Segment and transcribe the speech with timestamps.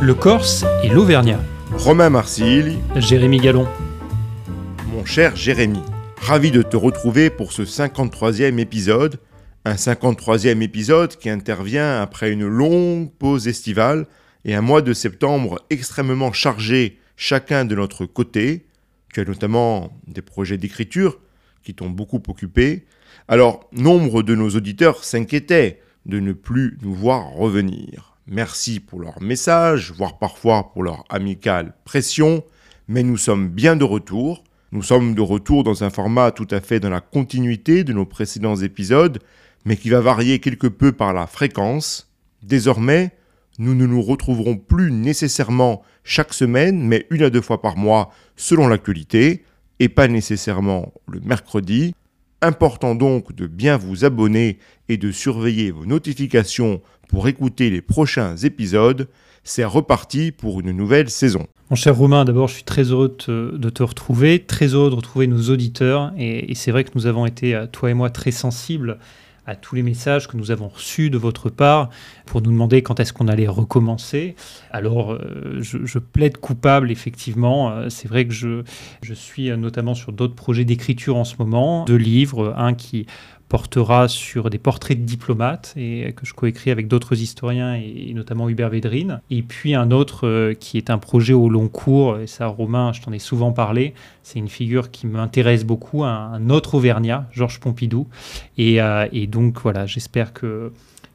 [0.00, 1.40] le Corse et l'Auvergnat.
[1.72, 3.66] Romain Marsilli, Jérémy Gallon.
[4.92, 5.80] mon cher Jérémy,
[6.16, 9.18] ravi de te retrouver pour ce 53e épisode.
[9.64, 14.06] Un 53e épisode qui intervient après une longue pause estivale
[14.44, 18.66] et un mois de septembre extrêmement chargé chacun de notre côté.
[19.12, 21.18] Tu as notamment des projets d'écriture
[21.64, 22.86] qui t'ont beaucoup occupé.
[23.26, 28.17] Alors, nombre de nos auditeurs s'inquiétaient de ne plus nous voir revenir.
[28.30, 32.44] Merci pour leurs messages, voire parfois pour leur amicale pression,
[32.86, 34.44] mais nous sommes bien de retour.
[34.70, 38.04] Nous sommes de retour dans un format tout à fait dans la continuité de nos
[38.04, 39.18] précédents épisodes,
[39.64, 42.12] mais qui va varier quelque peu par la fréquence.
[42.42, 43.12] Désormais,
[43.58, 48.10] nous ne nous retrouverons plus nécessairement chaque semaine, mais une à deux fois par mois
[48.36, 49.42] selon l'actualité,
[49.80, 51.94] et pas nécessairement le mercredi.
[52.40, 58.36] Important donc de bien vous abonner et de surveiller vos notifications pour écouter les prochains
[58.36, 59.08] épisodes.
[59.42, 61.46] C'est reparti pour une nouvelle saison.
[61.70, 65.26] Mon cher Romain, d'abord, je suis très heureux de te, retrouver, très heureux de retrouver
[65.26, 66.12] nos auditeurs.
[66.16, 68.98] Et, et c'est vrai que nous avons été, euh, toi et moi, très sensibles
[69.48, 71.88] à tous les messages que nous avons reçus de votre part
[72.26, 74.36] pour nous demander quand est-ce qu'on allait recommencer.
[74.70, 77.70] Alors, euh, je, plaide coupable, effectivement.
[77.70, 78.62] Euh, C'est vrai que je,
[79.02, 83.06] je suis euh, notamment sur d'autres projets d'écriture en ce moment, deux livres, un qui
[83.48, 88.48] portera sur des portraits de diplomates et que je coécris avec d'autres historiens et, notamment
[88.48, 89.20] Hubert Védrine.
[89.30, 92.92] Et puis un autre euh, qui est un projet au long cours, et ça Romain,
[92.92, 97.60] je t'en ai souvent parlé, c'est une figure qui m'intéresse beaucoup, un, autre Auvergnat, Georges
[97.60, 98.06] Pompidou.
[98.58, 100.72] Et, euh, et donc voilà, j'espère que,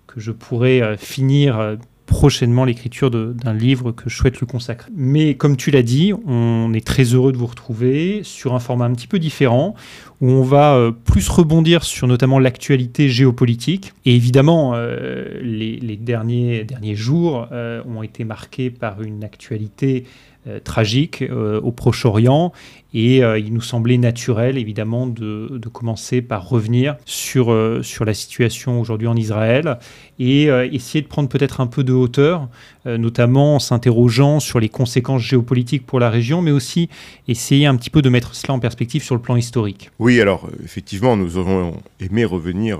[0.07, 4.91] que je pourrai euh, finir prochainement l'écriture d'un livre que je souhaite lui consacrer.
[4.95, 8.85] Mais comme tu l'as dit, on est très heureux de vous retrouver sur un format
[8.85, 9.75] un petit peu différent
[10.21, 13.93] où on va euh, plus rebondir sur notamment l'actualité géopolitique.
[14.05, 20.05] Et évidemment, euh, les, les derniers, derniers jours euh, ont été marqués par une actualité
[20.45, 22.51] euh, tragique euh, au Proche-Orient
[22.93, 28.13] et euh, il nous semblait naturel évidemment de, de commencer par revenir sur, sur la
[28.13, 29.79] situation aujourd'hui en Israël
[30.19, 32.49] et essayer de prendre peut-être un peu de hauteur,
[32.85, 36.89] notamment en s'interrogeant sur les conséquences géopolitiques pour la région, mais aussi
[37.27, 39.89] essayer un petit peu de mettre cela en perspective sur le plan historique.
[39.97, 42.79] Oui, alors effectivement, nous aurions aimé revenir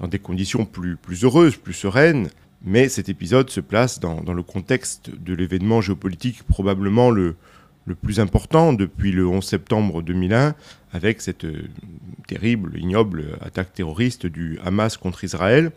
[0.00, 2.30] dans des conditions plus, plus heureuses, plus sereines,
[2.64, 7.36] mais cet épisode se place dans, dans le contexte de l'événement géopolitique probablement le,
[7.86, 10.54] le plus important depuis le 11 septembre 2001,
[10.92, 11.68] avec cette euh,
[12.26, 15.70] terrible, ignoble attaque terroriste du Hamas contre Israël.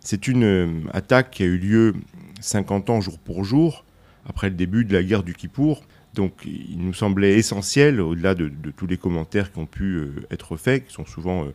[0.00, 1.94] C'est une euh, attaque qui a eu lieu
[2.40, 3.84] 50 ans jour pour jour,
[4.28, 5.82] après le début de la guerre du Kippour.
[6.14, 10.56] Donc il nous semblait essentiel, au-delà de, tous les commentaires qui ont pu euh, être
[10.56, 11.46] faits, qui sont souvent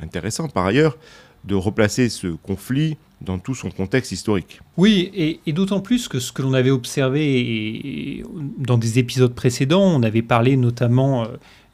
[0.00, 0.96] intéressants par ailleurs,
[1.44, 4.60] de replacer ce conflit dans tout son contexte historique.
[4.76, 5.10] Oui,
[5.46, 8.24] et, d'autant plus que ce que l'on avait observé
[8.58, 11.26] dans des épisodes précédents, on avait parlé notamment euh,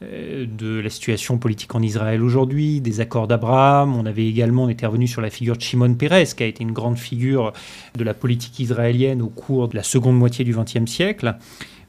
[0.03, 3.95] euh, de la situation politique en Israël aujourd'hui, des accords d'Abraham.
[3.95, 6.99] On avait également revenu sur la figure de Shimon Peres, qui a été une grande
[6.99, 7.53] figure
[7.97, 11.37] de la politique israélienne au cours de la seconde moitié du XXe siècle.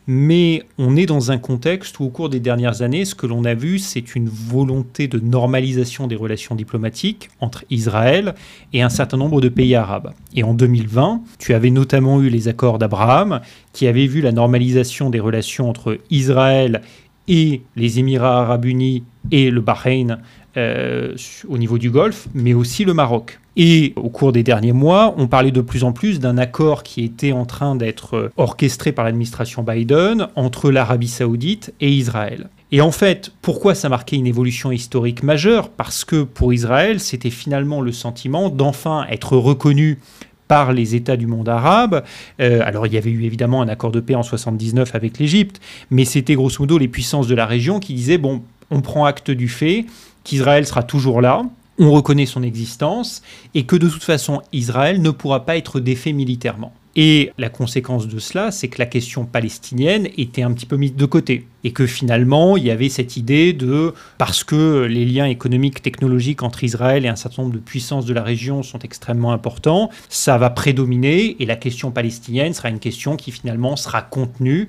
[0.09, 3.43] Mais on est dans un contexte où, au cours des dernières années, ce que l'on
[3.43, 8.33] a vu, c'est une volonté de normalisation des relations diplomatiques entre Israël
[8.71, 10.13] et un certain nombre de pays arabes.
[10.33, 13.41] Et en 2020, tu avais notamment eu les accords d'Abraham,
[13.73, 16.83] qui avaient vu la normalisation des relations entre Israël
[17.27, 20.19] et les Émirats arabes unis et le Bahreïn
[20.57, 21.15] euh,
[21.47, 23.39] au niveau du Golfe, mais aussi le Maroc.
[23.55, 27.03] Et au cours des derniers mois, on parlait de plus en plus d'un accord qui
[27.03, 32.49] était en train d'être euh, orchestré par l'administration Biden entre l'Arabie saoudite et Israël.
[32.71, 35.69] Et en fait, pourquoi ça marquait une évolution historique majeure?
[35.69, 39.99] Parce que pour Israël, c'était finalement le sentiment d'enfin être reconnu
[40.47, 42.03] par les États du monde arabe.
[42.41, 45.61] Euh, alors il y avait eu évidemment un accord de paix en 79 avec l'Égypte,
[45.91, 49.31] mais c'était grosso modo les puissances de la région qui disaient, bon, on prend acte
[49.31, 49.85] du fait
[50.27, 51.43] qu'Israël sera toujours là,
[51.79, 53.21] on reconnaît son existence,
[53.55, 56.73] et que de toute façon Israël ne pourra pas être défait militairement.
[56.99, 60.95] Et la conséquence de cela, c'est que la question palestinienne était un petit peu mise
[60.95, 61.45] de côté.
[61.63, 66.41] Et que finalement, il y avait cette idée de, parce que les liens économiques, technologiques
[66.41, 70.39] entre Israël et un certain nombre de puissances de la région sont extrêmement importants, ça
[70.39, 74.67] va prédominer et la question palestinienne sera une question qui finalement sera contenue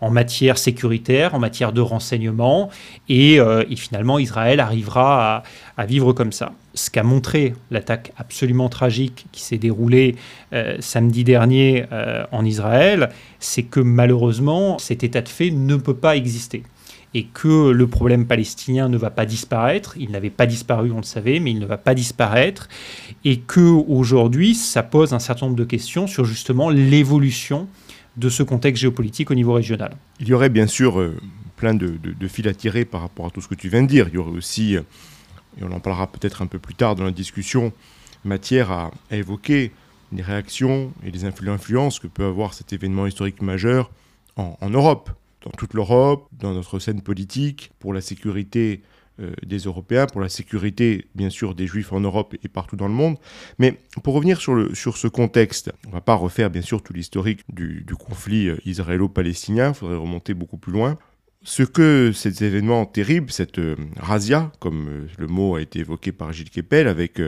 [0.00, 2.70] en matière sécuritaire, en matière de renseignement,
[3.08, 5.42] et, euh, finalement Israël arrivera à,
[5.76, 6.52] à, vivre comme ça.
[6.74, 10.16] Ce qu'a montré l'attaque absolument tragique qui s'est déroulée
[10.52, 13.10] euh, samedi dernier euh, en Israël,
[13.40, 16.62] c'est que malheureusement cet état de fait ne peut pas exister
[17.14, 19.96] et que le problème palestinien ne va pas disparaître.
[19.98, 22.68] Il n'avait pas disparu, on le savait, mais il ne va pas disparaître.
[23.24, 27.66] Et que aujourd'hui, ça pose un certain nombre de questions sur justement l'évolution
[28.18, 29.96] de ce contexte géopolitique au niveau régional.
[30.20, 31.16] Il y aurait bien sûr euh,
[31.56, 31.98] plein de,
[32.28, 34.08] fils à tirer par rapport à tout ce que tu viens de dire.
[34.08, 34.82] Il y aurait aussi, et
[35.62, 37.72] on en parlera peut-être un peu plus tard dans la discussion,
[38.24, 39.72] matière à, évoquer
[40.12, 43.90] les réactions et les influences que peut avoir cet événement historique majeur
[44.36, 45.10] en Europe
[45.44, 48.97] dans toute l'Europe, dans notre scène politique, pour la sécurité euh,
[49.44, 52.94] des Européens, pour la sécurité bien sûr des Juifs en Europe et partout dans le
[52.94, 53.16] monde.
[53.58, 56.82] Mais pour revenir sur, le, sur ce contexte, on ne va pas refaire bien sûr
[56.82, 60.98] tout l'historique du, conflit euh, israélo-palestinien, il faudrait remonter beaucoup plus loin.
[61.42, 66.32] Ce que ces événements terribles, cette euh, razzia, comme le mot a été évoqué par
[66.32, 67.20] Gilles Kepel, avec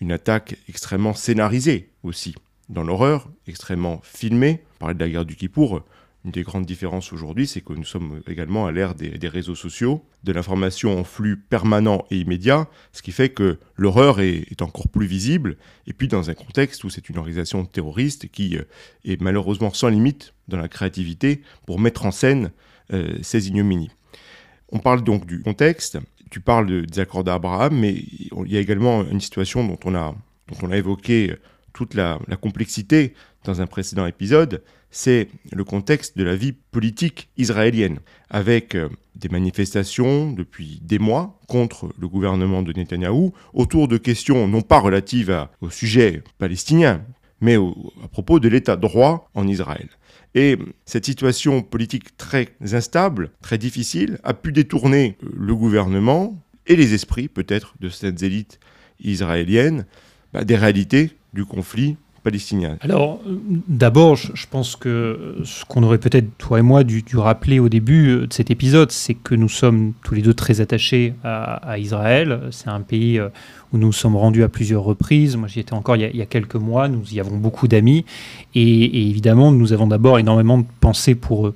[0.00, 2.34] une attaque extrêmement scénarisée aussi,
[2.68, 5.82] dans l'horreur, extrêmement filmée, parler de la guerre du Kippour,
[6.24, 10.04] une des grandes différences aujourd'hui, c'est que nous sommes également à l'ère des, réseaux sociaux,
[10.22, 15.06] de l'information en flux permanent et immédiat, ce qui fait que l'horreur est, encore plus
[15.06, 15.56] visible,
[15.86, 18.62] et puis dans un contexte où c'est une organisation terroriste qui euh,
[19.04, 22.52] est malheureusement sans limite dans la créativité pour mettre en scène
[22.92, 23.90] euh, ces ignominies.
[24.70, 25.98] On parle donc du contexte,
[26.30, 30.14] tu parles des accords d'Abraham, mais il y a également une situation dont on a,
[30.48, 31.34] dont on a évoqué
[31.74, 37.98] toute la complexité dans un précédent épisode, c'est le contexte de la vie politique israélienne,
[38.30, 44.46] avec euh, des manifestations depuis des mois contre le gouvernement de Netanyahou autour de questions
[44.48, 47.02] non pas relatives au sujet palestinien,
[47.40, 49.88] mais à propos de l'état de droit en Israël.
[50.34, 56.76] Et cette situation politique très instable, très difficile, a pu détourner euh, le gouvernement et
[56.76, 58.58] les esprits peut-être de cette élite
[59.00, 59.86] israélienne
[60.32, 61.96] bah, des réalités du conflit
[62.80, 63.20] alors,
[63.68, 68.08] d'abord, je, pense que ce qu'on aurait peut-être, toi et moi, dû, rappeler au début
[68.08, 72.40] euh, de cet épisode, c'est que nous sommes tous les deux très attachés à, Israël.
[72.50, 73.28] C'est un pays euh,
[73.72, 75.36] où nous sommes rendus à plusieurs reprises.
[75.36, 76.88] Moi, j'y étais encore il y, a, quelques mois.
[76.88, 78.06] Nous y avons beaucoup d'amis.
[78.54, 81.54] Et, évidemment, nous avons d'abord énormément de pensées pour eux.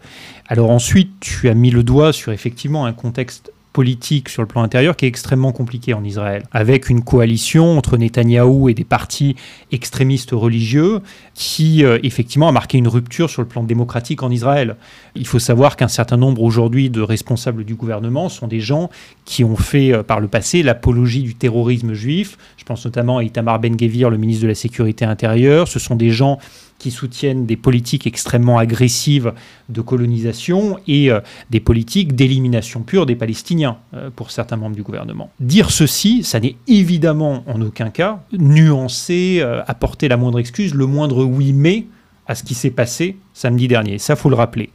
[0.49, 4.65] Alors ensuite, tu as mis le doigt sur effectivement un contexte politique sur le plan
[4.65, 9.37] intérieur qui est extrêmement compliqué en Israël, avec une coalition entre Netanyahou et des partis
[9.71, 11.01] extrémistes religieux
[11.33, 14.75] qui euh, effectivement a marqué une rupture sur le plan démocratique en Israël.
[15.15, 18.91] Il faut savoir qu'un certain nombre aujourd'hui de responsables du gouvernement sont des gens
[19.25, 22.37] qui ont fait euh, par le passé l'apologie du terrorisme juif.
[22.57, 25.69] Je pense notamment à Itamar Ben-Gvir, le ministre de la Sécurité intérieure.
[25.69, 26.41] Ce sont des gens
[26.79, 29.33] qui soutiennent des politiques extrêmement agressives
[29.69, 31.21] de colonisation et euh,
[31.51, 35.31] des politiques d'élimination pure des Palestiniens euh, pour certains membres du gouvernement.
[35.41, 40.87] Dire ceci, ça n'est évidemment en aucun cas nuancer, euh, apporter la moindre excuse, le
[40.87, 41.87] moindre oui mais
[42.27, 43.99] à ce qui s'est passé samedi dernier.
[43.99, 44.71] Ça, faut le rappeler.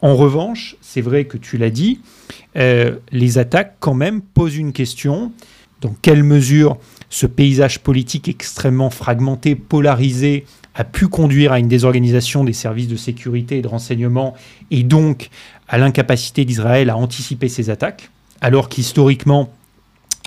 [0.00, 2.00] En revanche, c'est vrai que tu l'as dit,
[2.54, 5.32] les attaques quand même posent une question.
[5.80, 6.78] Dans quelle mesure
[7.10, 12.96] ce paysage politique extrêmement fragmenté, polarisé, a pu conduire à une désorganisation des services de
[12.96, 14.34] sécurité et de renseignement
[14.70, 15.28] et donc
[15.68, 18.10] à l'incapacité d'Israël à anticiper ses attaques,
[18.40, 19.50] alors qu'historiquement,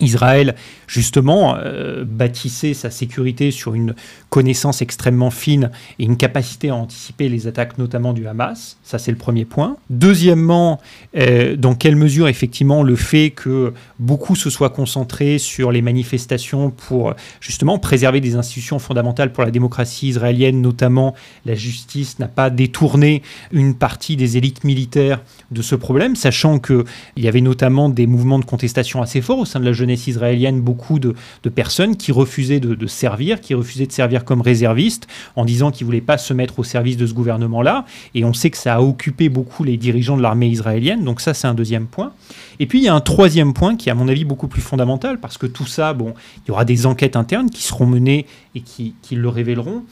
[0.02, 0.56] Israël,
[0.88, 3.96] justement, euh, bâtissait sa sécurité sur une
[4.30, 8.78] connaissance extrêmement fine et une capacité à anticiper les attaques, notamment du Hamas.
[8.84, 9.78] Ça, c'est le premier point.
[9.90, 10.82] Deuxièmement,
[11.16, 16.72] euh, dans quelle mesure, effectivement, le fait que beaucoup se soient concentrés sur les manifestations
[16.72, 21.16] pour, justement, préserver des institutions fondamentales pour la démocratie israélienne, notamment
[21.46, 23.22] la justice, n'a pas détourné
[23.54, 25.22] une partie des élites militaires
[25.52, 26.84] de ce problème, sachant qu'il
[27.16, 30.62] y avait notamment des mouvements de contestation assez forts au sein de la jeunesse israélienne,
[30.62, 31.16] beaucoup de,
[31.50, 35.92] personnes qui refusaient de, servir, qui refusaient de servir comme réservistes, en disant qu'ils ne
[35.92, 37.86] voulaient pas se mettre au service de ce gouvernement-là.
[38.14, 41.34] Et on sait que ça a occupé beaucoup les dirigeants de l'armée israélienne, donc ça
[41.34, 42.12] c'est un deuxième point.
[42.60, 44.62] Et puis il y a un troisième point qui est à mon avis beaucoup plus
[44.62, 46.14] fondamental, parce que tout ça, bon,
[46.46, 48.26] il y aura des enquêtes internes qui seront menées
[48.56, 49.84] et qui, qui le révéleront.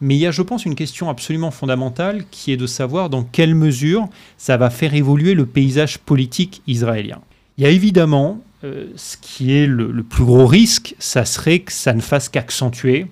[0.00, 3.22] Mais il y a, je pense, une question absolument fondamentale qui est de savoir dans
[3.22, 7.20] quelle mesure ça va faire évoluer le paysage politique israélien.
[7.56, 11.72] Il y a évidemment euh, ce qui est le, plus gros risque, ça serait que
[11.72, 13.06] ça ne fasse qu'accentuer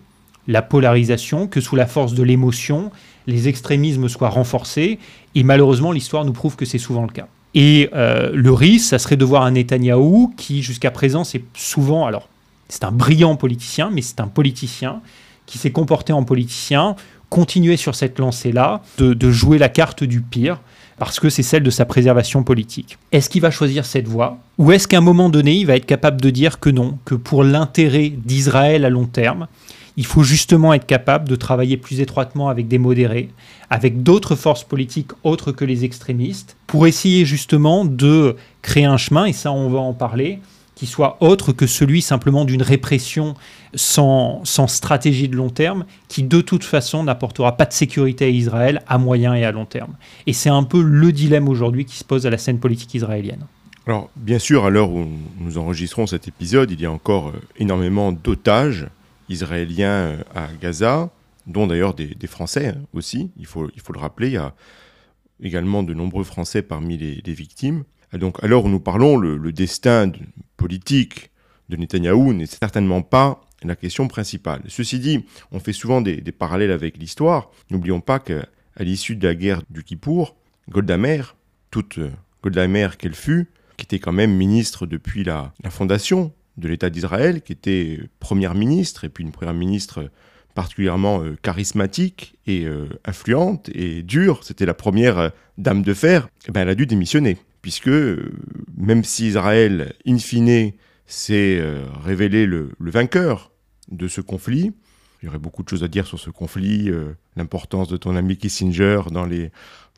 [0.48, 2.90] la polarisation, que sous la force de l'émotion,
[3.26, 4.98] les extrémismes soient renforcés.
[5.34, 7.28] Et malheureusement, l'histoire nous prouve que c'est souvent le cas.
[7.54, 12.06] Et euh, le risque, ça serait de voir un Netanyahou qui, jusqu'à présent, c'est souvent,
[12.06, 12.28] alors,
[12.68, 15.02] c'est un brillant politicien, mais c'est un politicien
[15.44, 16.96] qui s'est comporté en politicien,
[17.28, 20.60] continuer sur cette lancée-là, de, jouer la carte du pire,
[21.04, 22.96] parce que c'est celle de sa préservation politique.
[23.10, 24.38] Est-ce qu'il va choisir cette voie?
[24.58, 27.16] Ou est-ce qu'à un moment donné, il va être capable de dire que non, que
[27.16, 29.48] pour l'intérêt d'Israël à long terme,
[29.96, 33.30] il faut justement être capable de travailler plus étroitement avec des modérés,
[33.68, 39.24] avec d'autres forces politiques autres que les extrémistes, pour essayer justement de créer un chemin,
[39.24, 40.38] et ça on va en parler,
[40.82, 43.34] qui soit autre que celui simplement d'une répression
[43.72, 48.28] sans, sans stratégie de long terme, qui de toute façon n'apportera pas de sécurité à
[48.28, 49.94] Israël à moyen et à long terme.
[50.26, 53.46] Et c'est un peu le dilemme aujourd'hui qui se pose à la scène politique israélienne.
[53.86, 55.06] Alors, bien sûr, à l'heure où
[55.38, 58.88] nous enregistrons cet épisode, il y a encore euh, énormément d'otages
[59.28, 61.10] israéliens euh, à Gaza,
[61.46, 64.30] dont d'ailleurs des, Français hein, aussi, il faut, il faut le rappeler.
[64.30, 64.52] Il y a
[65.40, 67.84] également de nombreux Français parmi les, victimes.
[68.18, 70.12] Donc, à l'heure où nous parlons, le, destin
[70.56, 71.30] politique
[71.68, 74.62] de Netanyahou n'est certainement pas la question principale.
[74.68, 77.50] Ceci dit, on fait souvent des, parallèles avec l'histoire.
[77.70, 78.44] N'oublions pas qu'à
[78.78, 80.36] l'issue de la guerre du Kippour,
[80.68, 81.36] Golda Meir,
[81.70, 82.10] toute euh,
[82.42, 87.40] Golda Meir qu'elle fut, qui était quand même ministre depuis la, fondation de l'État d'Israël,
[87.42, 90.10] qui était première ministre, et puis une première ministre
[90.54, 95.28] particulièrement euh, charismatique et euh, influente et dure, c'était la première euh,
[95.58, 97.90] dame de fer, eh ben, elle a dû démissionner, puisque
[98.76, 100.72] même si Israël, in fine,
[101.06, 101.62] s'est
[102.04, 103.52] révélé le, vainqueur
[103.88, 104.72] de ce conflit,
[105.22, 106.90] il y aurait beaucoup de choses à dire sur ce conflit,
[107.36, 109.50] l'importance de ton ami Kissinger dans les,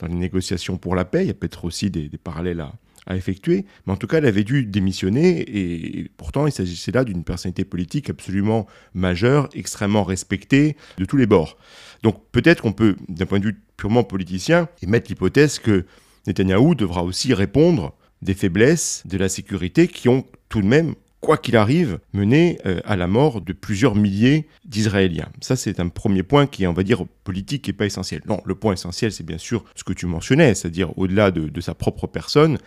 [0.09, 2.75] négociations pour la paix, il y a peut-être aussi des, parallèles à,
[3.07, 3.65] à effectuer.
[3.87, 7.65] Mais en tout cas, elle avait dû démissionner et pourtant, il s'agissait là d'une personnalité
[7.65, 11.57] politique absolument majeure, extrêmement respectée de tous les bords.
[12.03, 15.85] Donc peut-être qu'on peut, d'un point de vue purement politicien, émettre l'hypothèse que
[16.27, 21.39] Netanyahou devra aussi répondre des faiblesses de la sécurité qui ont tout de même quoi
[21.39, 25.31] qu'il arrive, mené euh, à la mort de plusieurs milliers d'Israéliens.
[25.41, 28.21] Ça, c'est un premier point qui on va dire, politique et pas essentiel.
[28.27, 31.75] Non, le point essentiel, c'est bien sûr ce que tu mentionnais, c'est-à-dire au-delà de, sa
[31.75, 32.59] propre personne,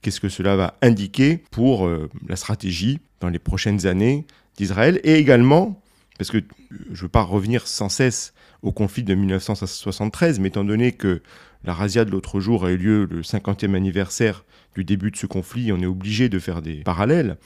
[0.00, 5.16] qu'est-ce que cela va indiquer pour euh, la stratégie dans les prochaines années d'Israël et
[5.16, 5.82] également,
[6.16, 6.38] parce que
[6.70, 8.32] je ne veux pas revenir sans cesse
[8.62, 11.22] au conflit de 1973, mais étant donné que
[11.64, 14.44] la razzia de l'autre jour a eu lieu le 50e anniversaire
[14.74, 17.36] du début de ce conflit, on est obligé de faire des parallèles.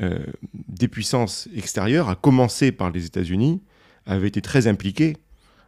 [0.00, 0.18] Euh,
[0.68, 3.60] des puissances extérieures, à commencer par les États-Unis,
[4.06, 5.16] avaient été très impliquées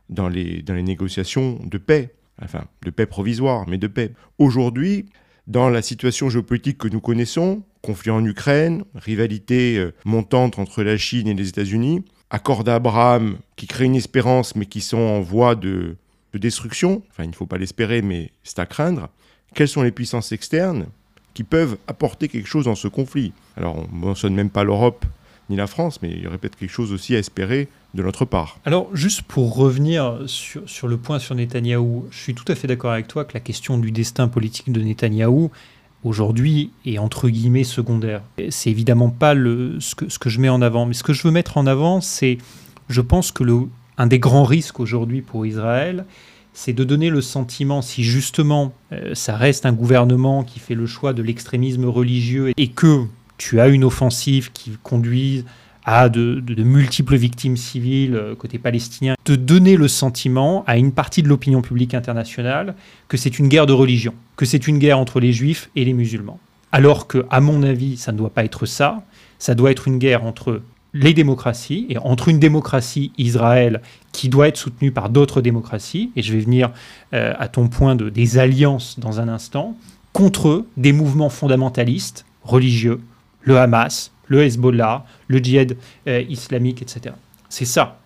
[0.08, 4.12] dans les, dans les négociations de paix, enfin de paix provisoire, mais de paix.
[4.38, 5.06] Aujourd'hui,
[5.46, 10.96] dans la situation géopolitique que nous connaissons, conflit en Ukraine, rivalité euh, montante entre la
[10.96, 15.54] Chine et les États-Unis, accord d'Abraham qui crée une espérance mais qui sont en voie
[15.54, 15.96] de,
[16.34, 19.08] destruction, enfin il ne faut pas l'espérer mais c'est à craindre,
[19.54, 20.86] quelles sont les puissances externes
[21.34, 23.32] qui peuvent apporter quelque chose dans ce conflit?
[23.56, 25.04] Alors on ne mentionne même pas l'Europe
[25.50, 28.24] ni la France, mais il y aurait peut-être quelque chose aussi à espérer de notre
[28.24, 28.58] part.
[28.64, 32.68] Alors, juste pour revenir sur, sur le point sur Netanyahou, je suis tout à fait
[32.68, 35.50] d'accord avec toi que la question du destin politique de Netanyahou,
[36.04, 38.22] aujourd'hui, est entre guillemets secondaire.
[38.50, 41.12] C'est évidemment pas le, ce, que, ce que je mets en avant, mais ce que
[41.12, 42.38] je veux mettre en avant, c'est,
[42.88, 43.68] je pense que le,
[43.98, 46.04] un des grands risques aujourd'hui pour Israël,
[46.52, 50.86] c'est de donner le sentiment, si justement euh, ça reste un gouvernement qui fait le
[50.86, 53.04] choix de l'extrémisme religieux et que
[53.38, 55.44] tu as une offensive qui conduit
[55.84, 61.22] à de, multiples victimes civiles euh, côté palestinien, de donner le sentiment à une partie
[61.22, 62.74] de l'opinion publique internationale
[63.08, 65.92] que c'est une guerre de religion, que c'est une guerre entre les juifs et les
[65.92, 66.38] musulmans.
[66.70, 69.02] Alors que, à mon avis, ça ne doit pas être ça.
[69.38, 70.62] Ça doit être une guerre entre
[70.94, 76.22] les démocraties et entre une démocratie Israël qui doit être soutenue par d'autres démocraties, et
[76.22, 76.70] je vais venir
[77.14, 79.76] euh, à ton point de, des alliances dans un instant,
[80.12, 83.00] contre des mouvements fondamentalistes religieux
[83.44, 85.76] le Hamas, le Hezbollah, le djihad
[86.08, 87.14] euh, islamique, etc.
[87.48, 87.98] C'est ça,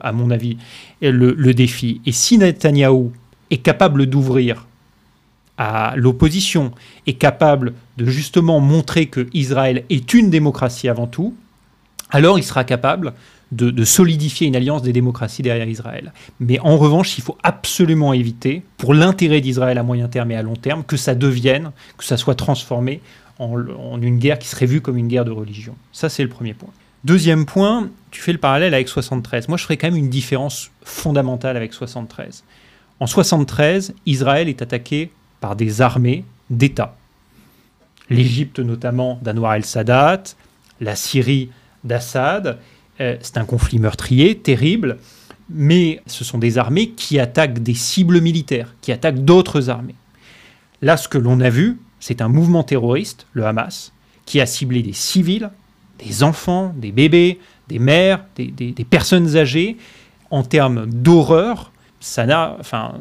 [0.00, 0.58] à mon avis,
[1.00, 2.00] le, défi.
[2.04, 3.12] Et si Netanyahou
[3.50, 4.66] est capable d'ouvrir
[5.58, 6.72] à l'opposition,
[7.06, 11.34] est capable de justement montrer que Israël est une démocratie avant tout,
[12.10, 13.12] alors il sera capable
[13.52, 16.12] de, solidifier une alliance des démocraties derrière Israël.
[16.40, 20.42] Mais en revanche, il faut absolument éviter, pour l'intérêt d'Israël à moyen terme et à
[20.42, 23.00] long terme, que ça devienne, que ça soit transformé
[23.40, 25.74] en, une guerre qui serait vue comme une guerre de religion.
[25.92, 26.68] Ça, c'est le premier point.
[27.04, 29.48] Deuxième point, tu fais le parallèle avec 73.
[29.48, 32.44] Moi, je ferais quand même une différence fondamentale avec 73.
[33.00, 36.96] En 73, Israël est attaqué par des armées d'État.
[38.10, 40.22] L'Égypte notamment d'Anwar el-Sadat,
[40.80, 41.50] la Syrie
[41.84, 42.58] d'Assad.
[43.00, 44.98] Euh, c'est un conflit meurtrier, terrible,
[45.48, 49.94] mais ce sont des armées qui attaquent des cibles militaires, qui attaquent d'autres armées.
[50.82, 53.92] Là, ce que l'on a vu, c'est un mouvement terroriste, le Hamas,
[54.26, 55.50] qui a ciblé des civils,
[56.04, 57.38] des enfants, des bébés,
[57.68, 59.76] des mères, des, personnes âgées.
[60.30, 62.94] En termes d'horreur, ça n'a, enfin,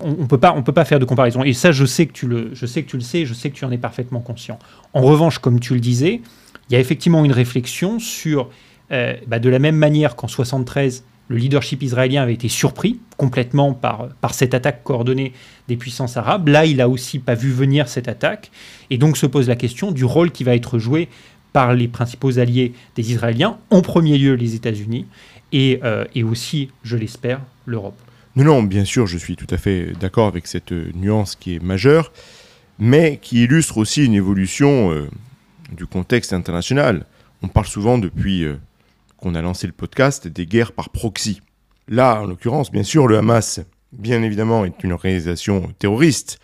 [0.00, 1.42] on, ne peut pas, on peut pas faire de comparaison.
[1.42, 3.50] Et ça, je sais que tu le, je sais que tu le sais, je sais
[3.50, 4.58] que tu en es parfaitement conscient.
[4.92, 6.20] En revanche, comme tu le disais,
[6.68, 8.50] il y a effectivement une réflexion sur,
[8.90, 13.74] euh, bah, de la même manière qu'en 73, le leadership israélien avait été surpris complètement
[13.74, 15.32] par, par cette attaque coordonnée
[15.68, 16.48] des puissances arabes.
[16.48, 18.50] Là, il n'a aussi pas vu venir cette attaque.
[18.90, 21.08] Et donc se pose la question du rôle qui va être joué
[21.52, 25.06] par les principaux alliés des Israéliens, en premier lieu les États-Unis,
[25.52, 25.80] et,
[26.14, 27.98] et aussi, je l'espère, l'Europe.
[28.36, 31.62] Non, non, bien sûr, je suis tout à fait d'accord avec cette nuance qui est
[31.62, 32.12] majeure,
[32.78, 35.08] mais qui illustre aussi une évolution euh,
[35.74, 37.06] du contexte international.
[37.42, 38.56] On parle souvent depuis euh,
[39.16, 41.40] qu'on a lancé le podcast des guerres par proxy.
[41.88, 43.60] Là, en l'occurrence, bien sûr, le Hamas,
[43.92, 46.38] bien évidemment, est une organisation terroriste,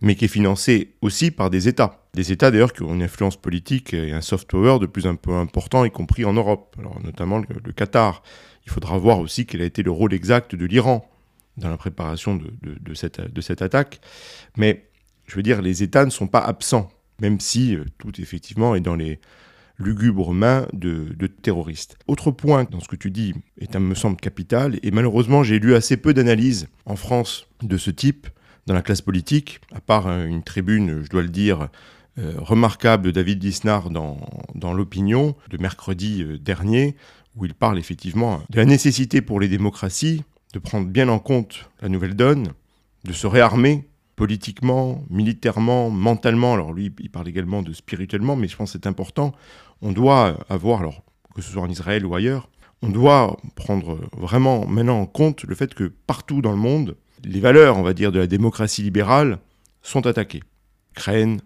[0.00, 2.04] mais qui est financée aussi par des États.
[2.14, 5.16] Des États d'ailleurs qui ont une influence politique et un soft power de plus en
[5.16, 8.22] plus important, y compris en Europe, alors notamment le, Qatar.
[8.66, 11.10] Il faudra voir aussi quel a été le rôle exact de l'Iran
[11.56, 14.00] dans la préparation de, cette, attaque.
[14.56, 14.88] Mais
[15.26, 16.90] je veux dire, les États ne sont pas absents,
[17.20, 19.20] même si euh, tout effectivement est dans les
[19.78, 21.96] lugubres mains de, terroristes.
[22.06, 25.74] Autre point dans ce que tu dis est, me semble, capital, et malheureusement j'ai lu
[25.74, 28.28] assez peu d'analyses en France de ce type
[28.66, 31.68] dans la classe politique, à part une tribune, je dois le dire,
[32.16, 34.18] euh, remarquable de David Lisnard dans,
[34.54, 36.94] dans l'opinion de mercredi euh, dernier,
[37.34, 41.68] où il parle effectivement de la nécessité pour les démocraties de prendre bien en compte
[41.82, 42.52] la nouvelle donne,
[43.04, 46.54] de se réarmer politiquement, militairement, mentalement.
[46.54, 49.32] Alors lui, il parle également de spirituellement, mais je pense que c'est important.
[49.82, 51.02] On doit avoir, alors
[51.34, 52.48] que ce soit en Israël ou ailleurs,
[52.82, 57.40] on doit prendre vraiment maintenant en compte le fait que partout dans le monde, les
[57.40, 59.38] valeurs, on va dire, de la démocratie libérale
[59.82, 60.42] sont attaquées.
[60.92, 61.40] Ukraine,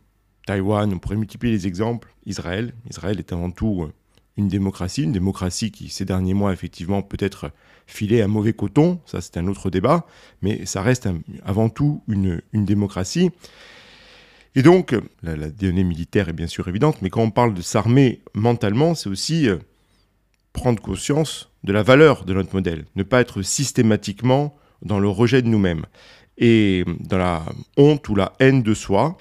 [0.46, 2.12] Taïwan, on pourrait multiplier les exemples.
[2.26, 3.88] Israël, Israël est avant tout
[4.38, 7.50] une démocratie, une démocratie qui ces derniers mois effectivement peut-être
[7.86, 10.06] filer un mauvais coton, ça c'est un autre débat,
[10.40, 11.08] mais ça reste
[11.44, 13.30] avant tout une, démocratie.
[14.54, 17.62] Et donc, la, la, donnée militaire est bien sûr évidente, mais quand on parle de
[17.62, 19.58] s'armer mentalement, c'est aussi euh,
[20.52, 25.42] prendre conscience de la valeur de notre modèle, ne pas être systématiquement dans le rejet
[25.42, 25.84] de nous-mêmes
[26.38, 27.44] et dans la
[27.76, 29.18] honte ou la haine de soi.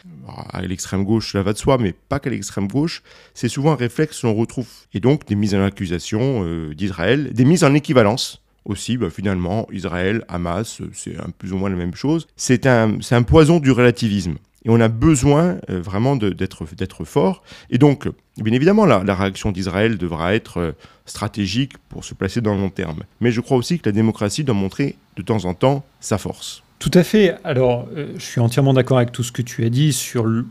[0.52, 3.02] À l'extrême gauche, cela va de soi, mais pas qu'à l'extrême gauche.
[3.34, 4.68] C'est souvent un réflexe qu'on retrouve.
[4.94, 9.68] Et donc des mises en accusation euh, d'Israël, des mises en équivalence aussi, bah, finalement,
[9.72, 12.28] Israël, Hamas, c'est plus ou moins la même chose.
[12.36, 14.36] C'est un, poison du relativisme.
[14.66, 17.44] Et on a besoin euh, vraiment d'être fort.
[17.70, 20.72] Et donc, bien évidemment, la, réaction d'Israël devra être euh,
[21.06, 23.04] stratégique pour se placer dans le long terme.
[23.22, 26.64] Mais je crois aussi que la démocratie doit montrer de temps en temps sa force.
[26.80, 27.36] Tout à fait.
[27.44, 30.46] Alors, euh, je suis entièrement d'accord avec tout ce que tu as dit sur le,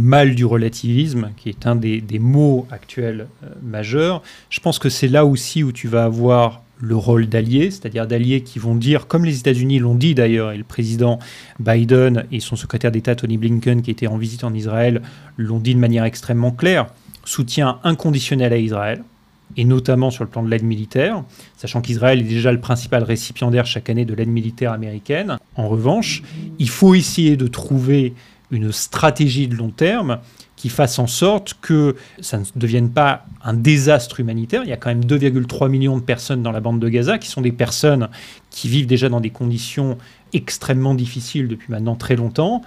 [0.00, 3.26] mal du relativisme, qui est un des, mots actuels
[3.60, 4.22] majeurs.
[4.50, 8.42] Je pense que c'est là aussi où tu vas avoir le rôle d'alliés, c'est-à-dire d'alliés
[8.42, 11.20] qui vont dire, comme les États-Unis l'ont dit d'ailleurs, et le président
[11.60, 15.00] Biden et son secrétaire d'État Tony Blinken, qui était en visite en Israël,
[15.36, 16.86] l'ont dit de manière extrêmement claire,
[17.24, 19.02] soutien inconditionnel à Israël,
[19.56, 21.24] et notamment sur le plan de l'aide militaire,
[21.56, 25.38] sachant qu'Israël est déjà le principal récipiendaire chaque année de l'aide militaire américaine.
[25.56, 26.22] En revanche,
[26.58, 28.14] il faut essayer de trouver
[28.50, 30.18] une stratégie de long terme
[30.56, 34.62] qui fasse en sorte que ça ne devienne pas un désastre humanitaire.
[34.62, 37.28] Il y a quand même 2,3 millions de personnes dans la bande de Gaza qui
[37.28, 38.08] sont des personnes
[38.50, 39.98] qui vivent déjà dans des conditions
[40.32, 42.62] extrêmement difficiles depuis maintenant très longtemps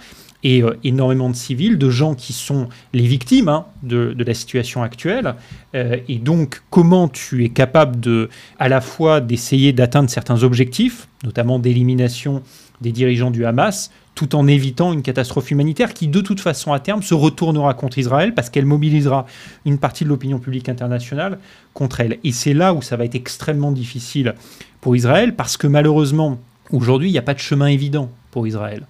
[0.46, 4.84] et euh, énormément de civils, de gens qui sont les victimes hein, de, la situation
[4.84, 5.34] actuelle.
[5.74, 8.30] Euh, et donc, comment tu es capable de,
[8.60, 12.44] à la fois d'essayer d'atteindre certains objectifs, notamment d'élimination
[12.80, 16.78] des dirigeants du Hamas, tout en évitant une catastrophe humanitaire qui, de toute façon, à
[16.78, 19.26] terme, se retournera contre Israël parce qu'elle mobilisera
[19.64, 21.38] une partie de l'opinion publique internationale
[21.74, 22.18] contre elle.
[22.22, 24.36] Et c'est là où ça va être extrêmement difficile
[24.80, 26.38] pour Israël parce que malheureusement,
[26.70, 28.86] aujourd'hui, il n'y a pas de chemin évident pour Israël.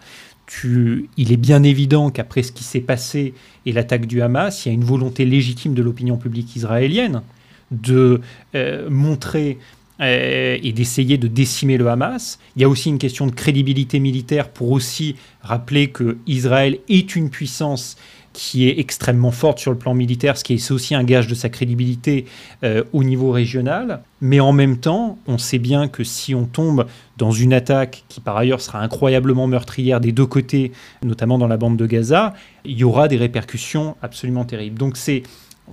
[0.64, 4.70] Il est bien évident qu'après ce qui s'est passé et l'attaque du Hamas, il y
[4.70, 7.22] a une volonté légitime de l'opinion publique israélienne
[7.70, 8.20] de
[8.54, 9.58] euh, montrer
[10.00, 12.38] euh, et d'essayer de décimer le Hamas.
[12.54, 17.16] Il y a aussi une question de crédibilité militaire pour aussi rappeler que Israël est
[17.16, 17.96] une puissance
[18.36, 21.34] qui est extrêmement forte sur le plan militaire, ce qui est aussi un gage de
[21.34, 22.26] sa crédibilité
[22.64, 24.02] euh, au niveau régional.
[24.20, 26.84] Mais en même temps, on sait bien que si on tombe
[27.16, 30.72] dans une attaque qui par ailleurs sera incroyablement meurtrière des deux côtés,
[31.02, 32.34] notamment dans la bande de Gaza,
[32.66, 34.78] il y aura des répercussions absolument terribles.
[34.78, 35.22] Donc c'est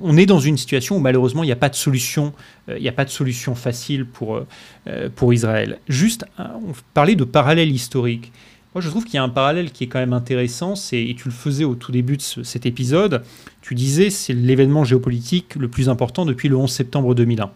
[0.02, 2.32] on est dans une situation où malheureusement il n'y a pas de solution,
[2.70, 4.42] euh, il n'y a pas de solution facile pour,
[4.88, 5.80] euh, pour Israël.
[5.90, 8.32] Juste, on parlait de parallèle historique.
[8.74, 11.26] Moi, je trouve qu'il y a un parallèle qui est quand même intéressant, et tu
[11.26, 13.24] le faisais au tout début de cet épisode.
[13.62, 17.52] Tu disais c'est l'événement géopolitique le plus important depuis le 11 septembre 2001.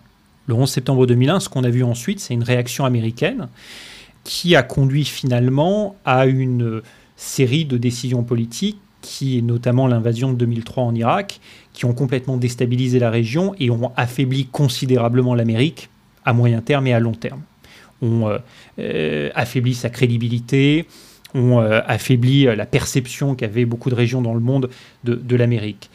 [0.46, 3.48] Le 11 septembre 2001, ce qu'on a vu ensuite, c'est une réaction américaine
[4.24, 6.82] qui a conduit finalement à une
[7.16, 11.40] série de décisions politiques qui est notamment l'invasion de 2003 en Irak,
[11.74, 15.90] qui ont complètement déstabilisé la région et ont affaibli considérablement l'Amérique
[16.26, 17.42] à moyen terme et à long terme.
[18.02, 18.38] Ont euh,
[18.80, 20.86] euh, affaibli sa crédibilité,
[21.34, 24.70] ont euh, affaibli la perception qu'avaient beaucoup de régions dans le monde
[25.04, 25.90] de, de l'Amérique.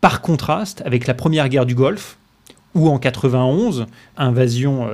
[0.00, 2.18] Par contraste, avec la première guerre du Golfe,
[2.74, 4.88] ou en 91, invasion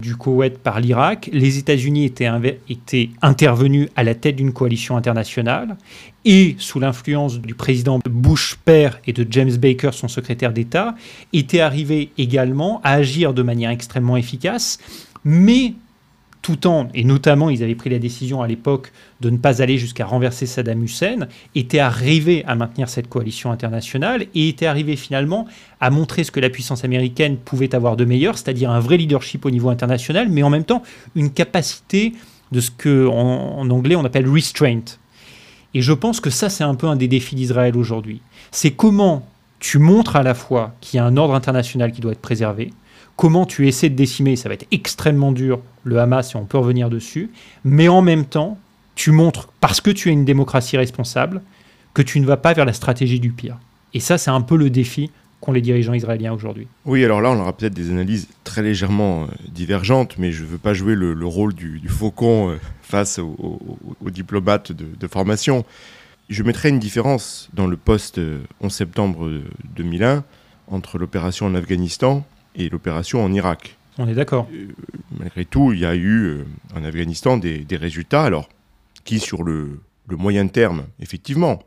[0.00, 2.30] du Koweït par l'Irak, les États-Unis étaient,
[2.68, 5.76] étaient, intervenus à la tête d'une coalition internationale
[6.24, 10.94] et, sous l'influence du président Bush père et de James Baker, son secrétaire d'État,
[11.32, 14.78] étaient arrivés également à agir de manière extrêmement efficace,
[15.24, 15.74] mais
[16.46, 19.78] tout en, et notamment ils avaient pris la décision à l'époque de ne pas aller
[19.78, 25.48] jusqu'à renverser Saddam Hussein, étaient arrivés à maintenir cette coalition internationale et étaient arrivés finalement
[25.80, 29.44] à montrer ce que la puissance américaine pouvait avoir de meilleur, c'est-à-dire un vrai leadership
[29.44, 30.84] au niveau international, mais en même temps
[31.16, 32.12] une capacité
[32.52, 34.84] de ce que en, anglais on appelle restraint.
[35.74, 38.20] Et je pense que ça c'est un peu un des défis d'Israël aujourd'hui.
[38.52, 39.26] C'est comment
[39.58, 42.70] tu montres à la fois qu'il y a un ordre international qui doit être préservé,
[43.16, 46.58] comment tu essaies de décimer, ça va être extrêmement dur, le Hamas, et on peut
[46.58, 47.30] revenir dessus,
[47.64, 48.58] mais en même temps,
[48.94, 51.42] tu montres, parce que tu es une démocratie responsable,
[51.94, 53.58] que tu ne vas pas vers la stratégie du pire.
[53.94, 56.66] Et ça, c'est un peu le défi qu'ont les dirigeants israéliens aujourd'hui.
[56.84, 60.48] Oui, alors là, on aura peut-être des analyses très légèrement euh, divergentes, mais je ne
[60.48, 63.60] veux pas jouer le, rôle du, faucon euh, face aux,
[64.10, 65.64] diplomates de, formation.
[66.28, 69.30] Je mettrai une différence dans le post 11 euh, septembre
[69.76, 70.24] 2001
[70.68, 72.24] entre l'opération en Afghanistan
[72.56, 73.76] et l'opération en Irak.
[73.98, 74.48] On est d'accord.
[74.52, 74.68] Euh,
[75.18, 78.48] malgré tout, il y a eu euh, en Afghanistan des, résultats, alors
[79.04, 81.62] qui sur le, moyen terme, effectivement,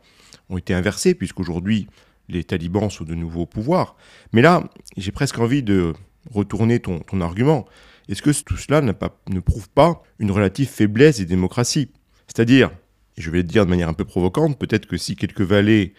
[0.49, 1.88] ont été inversés, puisqu'aujourd'hui,
[2.28, 3.95] les talibans sont de nouveau au pouvoir.
[4.34, 4.63] Mais là,
[4.97, 5.93] j'ai presque envie de
[6.32, 7.65] retourner ton, ton argument.
[8.08, 11.89] Est-ce que tout cela pas, ne prouve pas une relative faiblesse des démocraties?
[12.28, 12.71] C'est-à-dire,
[13.17, 15.93] je vais le dire de manière un peu provocante, peut-être que si quelques vallées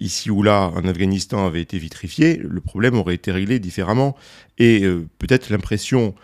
[0.00, 4.16] ici ou là en Afghanistan avait été vitrifié, le problème aurait été réglé différemment.
[4.58, 6.14] Et euh, peut-être l'impression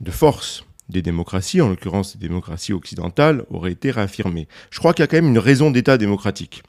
[0.00, 4.48] de force des démocraties, en l'occurrence des démocraties occidentales, aurait été réaffirmée.
[4.70, 6.62] Je crois qu'il y a quand même une raison d'État démocratique.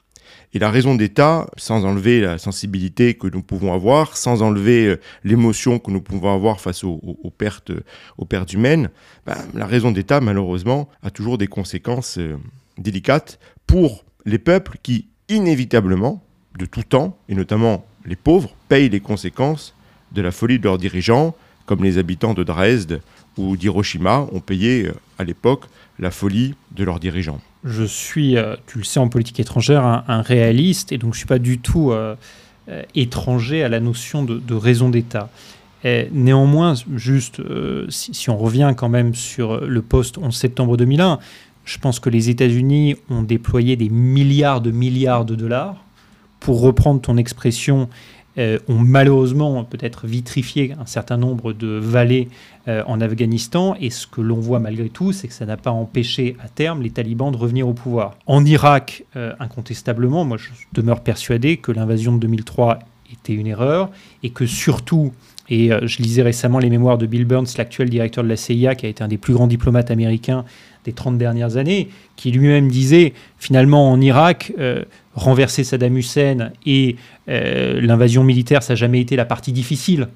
[0.54, 5.00] Et la raison d'État, sans enlever la sensibilité que nous pouvons avoir, sans enlever euh,
[5.24, 7.00] l'émotion que nous pouvons avoir face aux,
[7.36, 7.72] pertes,
[8.18, 8.90] aux pertes humaines,
[9.26, 12.18] ben, la raison d'État, malheureusement, a toujours des conséquences
[12.78, 16.22] délicates pour les peuples qui, inévitablement,
[16.58, 19.74] de tout temps, et notamment les pauvres, payent les conséquences
[20.12, 21.34] de la folie de leurs dirigeants,
[21.66, 23.00] comme les habitants de Dresde
[23.38, 25.64] ou d'Hiroshima ont payé euh, à l'époque
[25.98, 27.40] la folie de leurs dirigeants.
[27.64, 31.18] Je suis, euh, tu le sais, en politique étrangère, un, réaliste, et donc je ne
[31.18, 32.16] suis pas du tout euh,
[32.94, 35.30] étranger à la notion de, raison d'État.
[36.12, 37.42] Néanmoins, juste,
[37.88, 41.18] si, si, on revient quand même sur le post 11 septembre 2001,
[41.64, 45.84] je pense que les États-Unis ont déployé des milliards de milliards de dollars.
[46.40, 47.88] Pour reprendre ton expression,
[48.38, 52.30] euh, ont malheureusement peut-être vitrifié un certain nombre de vallées
[52.66, 53.76] euh, en Afghanistan.
[53.78, 56.80] Et ce que l'on voit malgré tout, c'est que ça n'a pas empêché à terme
[56.80, 58.16] les talibans de revenir au pouvoir.
[58.26, 62.78] En Irak, euh, incontestablement, moi je demeure persuadé que l'invasion de 2003
[63.12, 63.90] était une erreur
[64.22, 65.12] et que surtout
[65.52, 68.86] et je lisais récemment les mémoires de Bill Burns, l'actuel directeur de la CIA, qui
[68.86, 70.46] a été un des plus grands diplomates américains
[70.84, 74.82] des 30 dernières années, qui lui-même disait finalement en Irak, euh,
[75.14, 76.96] renverser Saddam Hussein et
[77.28, 80.08] euh, l'invasion militaire, ça n'a jamais été la partie difficile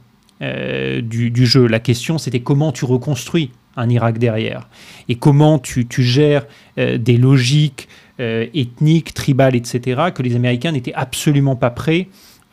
[0.42, 1.66] euh, du, jeu.
[1.66, 4.68] La question, c'était comment tu reconstruis un Irak derrière
[5.08, 6.46] et comment tu, gères
[6.76, 12.08] des logiques ethniques, tribales, etc., que les Américains n'étaient absolument pas prêts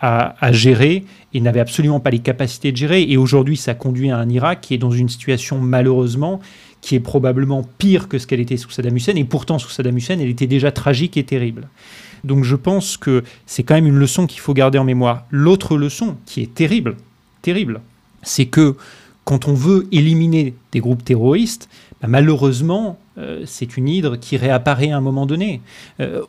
[0.05, 3.03] à, gérer et n'avaient absolument pas les capacités de gérer.
[3.03, 6.41] Et aujourd'hui, ça conduit à un Irak qui est dans une situation malheureusement
[6.81, 9.95] qui est probablement pire que ce qu'elle était sous Saddam Hussein, et pourtant sous Saddam
[9.95, 11.69] Hussein, elle était déjà tragique et terrible.
[12.25, 15.25] Donc je pense que c'est quand même une leçon qu'il faut garder en mémoire.
[15.31, 16.97] L'autre leçon, qui est terrible,
[17.41, 17.79] terrible,
[18.21, 18.75] c'est que
[19.23, 21.69] quand on veut éliminer des groupes terroristes,
[22.01, 25.61] bah, malheureusement, euh, c'est une hydre qui réapparaît à un moment donné.
[25.99, 26.21] Euh,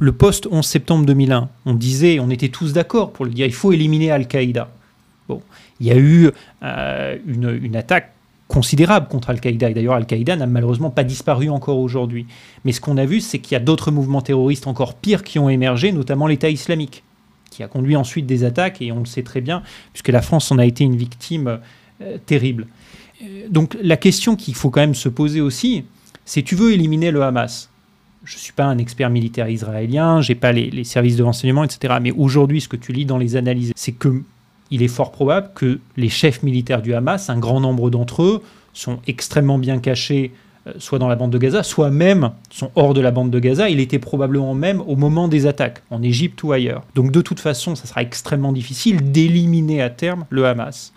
[0.00, 3.52] le post 11 septembre 2001, on disait, on était tous d'accord pour le dire, il
[3.52, 4.68] faut éliminer Al-Qaïda.
[5.28, 5.40] Bon,
[5.78, 6.30] il y a eu
[6.62, 8.12] euh, une, une attaque
[8.48, 9.70] considérable contre Al-Qaïda.
[9.70, 12.26] Et d'ailleurs, Al-Qaïda n'a malheureusement pas disparu encore aujourd'hui.
[12.64, 15.38] Mais ce qu'on a vu, c'est qu'il y a d'autres mouvements terroristes encore pires qui
[15.38, 17.04] ont émergé, notamment l'État islamique,
[17.50, 20.50] qui a conduit ensuite des attaques, et on le sait très bien, puisque la France
[20.50, 21.60] en a été une victime
[22.26, 22.66] terrible.
[23.48, 25.84] Donc la question qu'il faut quand même se poser aussi,
[26.32, 27.68] c'est tu veux éliminer le Hamas
[28.24, 31.94] je ne suis pas un expert militaire israélien, j'ai pas les, services de renseignement, etc.
[32.00, 34.22] Mais aujourd'hui, ce que tu lis dans les analyses, c'est que
[34.70, 38.42] il est fort probable que les chefs militaires du Hamas, un grand nombre d'entre eux,
[38.72, 40.32] sont extrêmement bien cachés,
[40.68, 43.40] euh, soit dans la bande de Gaza, soit même sont hors de la bande de
[43.40, 43.68] Gaza.
[43.68, 46.84] Il était probablement même au moment des attaques, en Égypte ou ailleurs.
[46.94, 50.92] Donc de toute façon, ça sera extrêmement difficile d'éliminer à terme le Hamas.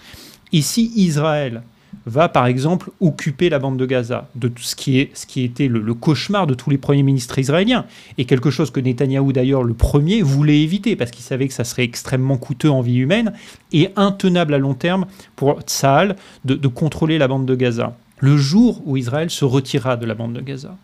[0.53, 1.63] Et si Israël
[2.05, 5.43] va par exemple occuper la bande de Gaza, de tout ce qui, est, ce qui
[5.43, 7.85] était le, cauchemar de tous les premiers ministres israéliens,
[8.17, 11.63] et quelque chose que Netanyahou d'ailleurs le premier voulait éviter, parce qu'il savait que ça
[11.63, 13.33] serait extrêmement coûteux en vie humaine
[13.71, 15.05] et intenable à long terme
[15.35, 17.95] pour Tsahal de, de contrôler la bande de Gaza.
[18.19, 20.77] Le jour où Israël se retirera de la bande de Gaza,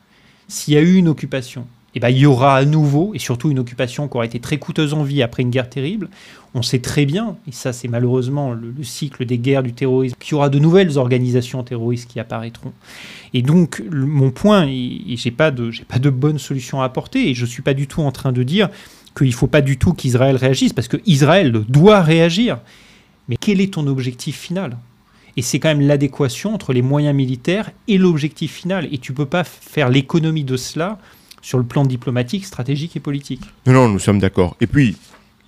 [0.48, 3.52] s'il y a eu une occupation, eh ben, il y aura à nouveau, et surtout
[3.52, 6.10] une occupation qui aura été très coûteuse en vie après une guerre terrible,
[6.54, 10.34] on sait très bien, et ça c'est malheureusement le, cycle des guerres du terrorisme, qu'il
[10.34, 12.74] y aura de nouvelles organisations terroristes qui apparaîtront.
[13.34, 17.30] Et donc mon point, et, j'ai pas de j'ai pas de bonne solution à apporter,
[17.30, 18.70] et je suis pas du tout en train de dire
[19.18, 22.60] qu'il ne faut pas du tout qu'Israël réagisse, parce que Israël doit réagir.
[23.30, 24.78] Mais quel est ton objectif final?
[25.38, 28.88] Et c'est quand même l'adéquation entre les moyens militaires et l'objectif final.
[28.92, 30.98] Et tu peux pas faire l'économie de cela
[31.42, 33.42] sur le plan diplomatique, stratégique et politique.
[33.66, 34.56] Non, non, nous sommes d'accord.
[34.60, 34.98] Et puis,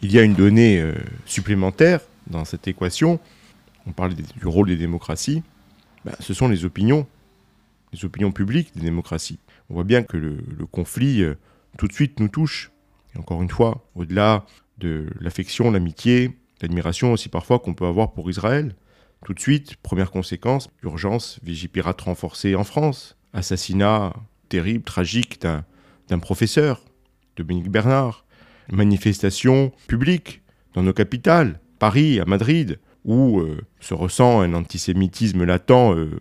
[0.03, 0.93] il y a une donnée euh,
[1.25, 3.19] supplémentaire dans cette équation.
[3.87, 5.43] On parle du rôle des démocraties.
[6.05, 7.07] Ben, ce sont les opinions,
[7.93, 9.39] les opinions publiques des démocraties.
[9.69, 11.35] On voit bien que le, conflit, euh,
[11.77, 12.71] tout de suite, nous touche.
[13.15, 14.45] Et encore une fois, au-delà
[14.77, 18.75] de l'affection, l'amitié, l'admiration aussi parfois qu'on peut avoir pour Israël,
[19.25, 24.13] tout de suite, première conséquence, urgence, Vigipirate renforcée en France, assassinat
[24.49, 25.63] terrible, tragique d'un
[26.09, 26.81] d'un professeur,
[27.35, 28.25] Dominique Bernard,
[28.71, 30.41] manifestation publique
[30.73, 36.19] dans nos capitales, Paris, à Madrid, où euh, se ressent un antisémitisme latent euh,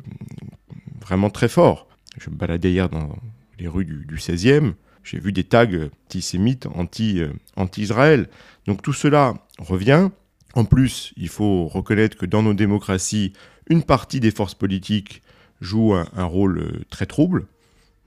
[1.00, 1.88] vraiment très fort.
[2.18, 3.16] Je me baladais hier dans
[3.58, 4.74] les rues du, 16e,
[5.04, 5.68] j'ai vu des tags
[6.06, 8.28] antisémites, euh, anti-Israël.
[8.66, 10.10] Donc tout cela revient.
[10.54, 13.32] En plus, il faut reconnaître que dans nos démocraties,
[13.68, 15.22] une partie des forces politiques
[15.60, 17.46] joue un rôle très trouble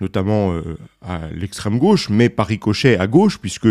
[0.02, 0.62] notamment
[1.02, 3.70] à l'extrême gauche, mais par ricochet à gauche, puisque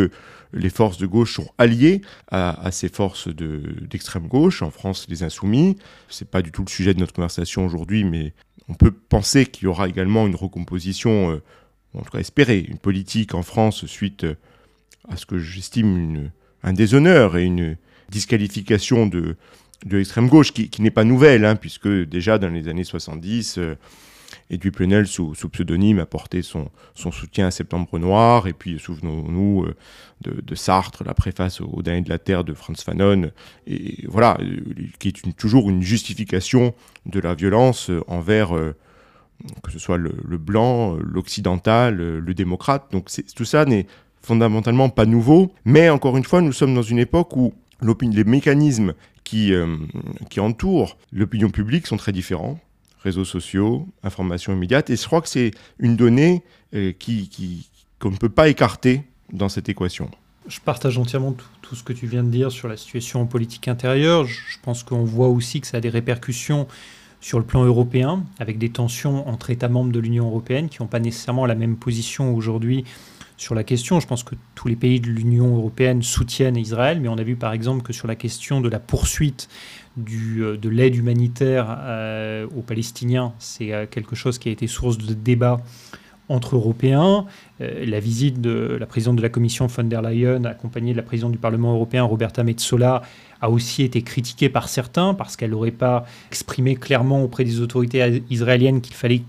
[0.54, 5.76] les forces de gauche sont alliées à, ces forces d'extrême gauche, en France les insoumis.
[6.08, 8.32] Ce n'est pas du tout le sujet de notre conversation aujourd'hui, mais
[8.68, 11.42] on peut penser qu'il y aura également une recomposition, euh,
[11.94, 14.34] en tout cas espérer, une politique en France suite euh,
[15.08, 16.30] à ce que j'estime
[16.62, 17.76] un déshonneur et une
[18.08, 19.36] disqualification de,
[19.84, 23.58] de l'extrême gauche, qui, n'est pas nouvelle, hein, puisque déjà dans les années 70,
[24.50, 28.46] et Plenel, sous, sous, pseudonyme, a porté son, soutien à Septembre Noir.
[28.46, 29.74] Et puis, souvenons-nous euh,
[30.22, 33.30] de, Sartre, la préface au, dernier de la Terre de Franz Fanon.
[33.66, 34.60] Et voilà, euh,
[34.98, 36.74] qui est toujours une justification
[37.06, 38.74] de la violence envers, euh,
[39.62, 42.90] que ce soit le, blanc, l'occidental, le démocrate.
[42.92, 43.86] Donc, tout ça n'est
[44.22, 45.52] fondamentalement pas nouveau.
[45.64, 48.94] Mais encore une fois, nous sommes dans une époque où les mécanismes
[49.24, 49.52] qui
[50.38, 52.58] entourent l'opinion publique sont très différents
[53.04, 54.90] réseaux sociaux, information immédiate.
[54.90, 56.42] Et je crois que c'est une donnée
[56.74, 57.68] euh, qui,
[58.00, 60.10] qu'on ne peut pas écarter dans cette équation.
[60.48, 64.26] Je partage entièrement tout, ce que tu viens de dire sur la situation politique intérieure.
[64.26, 66.66] Je, pense qu'on voit aussi que ça a des répercussions
[67.20, 70.88] sur le plan européen, avec des tensions entre États membres de l'Union européenne qui n'ont
[70.88, 72.84] pas nécessairement la même position aujourd'hui
[73.36, 74.00] sur la question.
[74.00, 77.36] Je pense que tous les pays de l'Union européenne soutiennent Israël, mais on a vu
[77.36, 79.48] par exemple que sur la question de la poursuite
[79.98, 84.98] euh, de l'aide humanitaire euh, aux Palestiniens, c'est euh, quelque chose qui a été source
[84.98, 85.60] de débat
[86.30, 87.26] entre Européens.
[87.60, 91.32] la visite de la présidente de la Commission von der Leyen, accompagnée de la présidente
[91.32, 93.02] du Parlement européen, Roberta Metsola,
[93.42, 98.22] a aussi été critiquée par certains parce qu'elle n'aurait pas exprimé clairement auprès des autorités
[98.30, 99.20] israéliennes qu'il fallait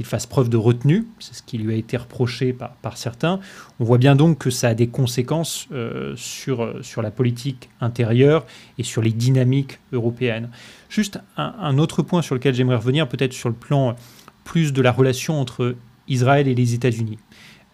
[0.00, 3.38] qu'il fasse preuve de retenue, c'est ce qui lui a été reproché par, certains.
[3.80, 7.68] On voit bien donc que ça a des conséquences euh, sur, euh, sur la politique
[7.82, 8.46] intérieure
[8.78, 10.48] et sur les dynamiques européennes.
[10.88, 13.94] Juste un, autre point sur lequel j'aimerais revenir, peut-être sur le plan
[14.42, 15.76] plus de la relation entre
[16.08, 17.18] Israël et les États-Unis.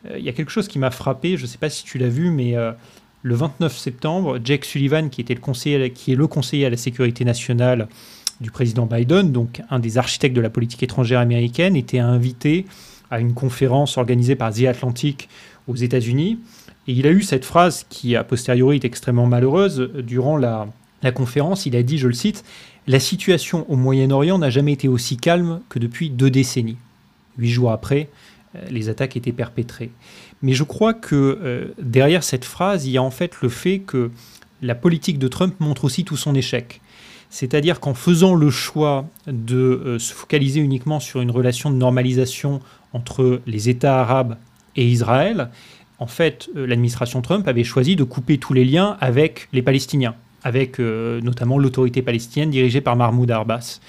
[0.07, 1.97] Euh, il y a quelque chose qui m'a frappé, je ne sais pas si tu
[1.97, 2.57] l'as vu, mais
[3.23, 7.25] le 29 septembre, Jake Sullivan, qui, était le qui est le conseiller à la sécurité
[7.25, 7.87] nationale
[8.41, 12.67] du président Biden, donc un des architectes de la politique étrangère américaine, était invité
[13.11, 15.29] à une conférence organisée par The Atlantic
[15.69, 16.39] aux États-Unis.
[16.89, 19.91] Et il a eu cette phrase qui, a posteriori, est extrêmement malheureuse.
[19.95, 20.69] Durant la,
[21.15, 22.45] conférence, il a dit, je le cite,
[22.87, 26.79] La situation au Moyen-Orient n'a jamais été aussi calme que depuis deux décennies.
[27.39, 28.09] Huit jours après,
[28.55, 29.91] euh, les attaques étaient perpétrées.
[30.43, 33.81] Mais je crois que euh, derrière cette phrase, il y a en fait le fait
[33.81, 34.11] que
[34.63, 36.81] la politique de Trump montre aussi tout son échec.
[37.31, 42.61] C'est-à-dire qu'en faisant le choix de euh, se focaliser uniquement sur une relation de normalisation
[42.93, 44.37] entre les États arabes
[44.77, 45.51] et Israël,
[45.99, 50.15] en fait, euh, l'administration Trump avait choisi de couper tous les liens avec les Palestiniens,
[50.45, 53.81] avec euh, notamment l'autorité palestinienne dirigée par Mahmoud Abbas.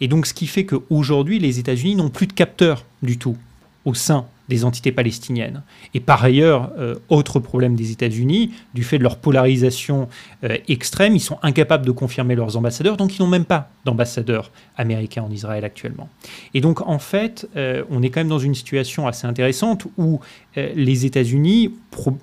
[0.00, 3.36] Et donc, ce qui fait qu'aujourd'hui, les États-Unis n'ont plus de capteurs du tout
[3.84, 5.62] au sein des entités palestiniennes.
[5.94, 10.08] Et par ailleurs, euh, autre problème des États-Unis, du fait de leur polarisation
[10.44, 14.50] euh, extrême, ils sont incapables de confirmer leurs ambassadeurs, donc ils n'ont même pas d'ambassadeur
[14.76, 16.08] américain en Israël actuellement.
[16.54, 20.20] Et donc en fait, euh, on est quand même dans une situation assez intéressante où
[20.56, 21.74] les États-Unis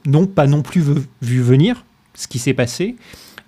[0.06, 0.84] n'ont pas non plus
[1.22, 2.96] vu venir ce qui s'est passé.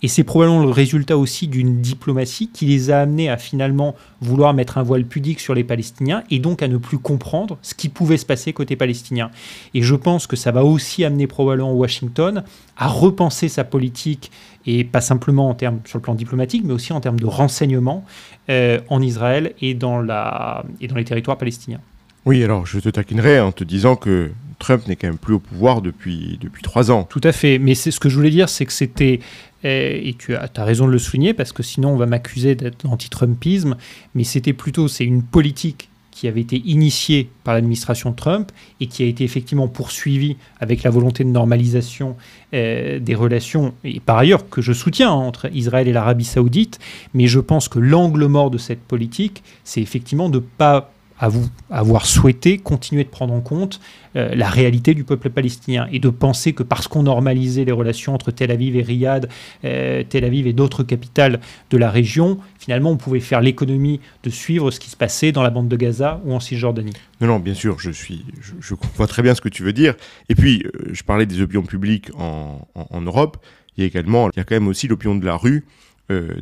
[0.03, 4.53] Et c'est probablement le résultat aussi d'une diplomatie qui les a amenés à finalement vouloir
[4.53, 7.87] mettre un voile pudique sur les Palestiniens et donc à ne plus comprendre ce qui
[7.87, 9.29] pouvait se passer côté palestinien.
[9.73, 12.43] Et je pense que ça va aussi amener probablement Washington
[12.77, 14.31] à repenser sa politique
[14.65, 18.03] et pas simplement en termes sur le plan diplomatique, mais aussi en termes de renseignement
[18.49, 21.81] euh, en Israël et dans, la, et dans les territoires palestiniens.
[22.25, 25.39] Oui, alors je te taquinerai en te disant que Trump n'est quand même plus au
[25.39, 27.03] pouvoir depuis, depuis trois ans.
[27.03, 29.19] Tout à fait, mais c'est ce que je voulais dire, c'est que c'était
[29.63, 33.75] et tu as, raison de le souligner parce que sinon on va m'accuser d'être anti-Trumpisme,
[34.15, 39.03] mais c'était plutôt c'est une politique qui avait été initiée par l'administration Trump et qui
[39.03, 42.15] a été effectivement poursuivie avec la volonté de normalisation
[42.53, 46.79] euh, des relations, et par ailleurs que je soutiens hein, entre Israël et l'Arabie saoudite,
[47.13, 50.91] mais je pense que l'angle mort de cette politique, c'est effectivement de ne pas
[51.21, 53.79] à vous avoir souhaité continuer de prendre en compte
[54.15, 58.15] euh, la réalité du peuple palestinien et de penser que parce qu'on normalisait les relations
[58.15, 59.29] entre Tel Aviv et Riyad,
[59.63, 64.31] euh, Tel Aviv et d'autres capitales de la région, finalement on pouvait faire l'économie de
[64.31, 66.93] suivre ce qui se passait dans la bande de Gaza ou en Cisjordanie.
[67.21, 68.25] Non, non, bien sûr, je, suis,
[68.59, 69.93] je, vois très bien ce que tu veux dire.
[70.27, 73.37] Et puis, euh, je parlais des opinions publiques en, en, Europe,
[73.77, 75.65] il y a également, il y a quand même aussi l'opinion de la rue